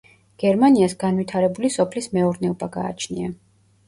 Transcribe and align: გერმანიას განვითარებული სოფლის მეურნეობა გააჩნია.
გერმანიას 0.43 0.95
განვითარებული 1.03 1.71
სოფლის 1.75 2.07
მეურნეობა 2.17 2.71
გააჩნია. 2.77 3.29